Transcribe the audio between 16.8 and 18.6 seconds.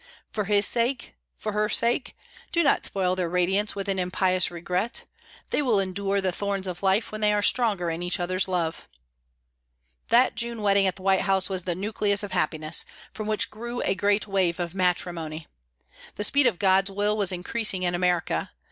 will was increasing in America.